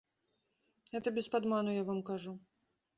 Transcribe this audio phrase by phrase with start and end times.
[0.95, 2.39] Гэта без падману я вам кажу.